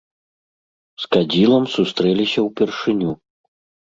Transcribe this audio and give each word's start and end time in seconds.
З 1.03 1.11
кадзілам 1.15 1.67
сустрэліся 1.73 2.39
ўпершыню. 2.47 3.11